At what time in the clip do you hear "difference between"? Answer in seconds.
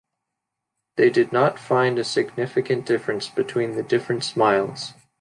2.87-3.75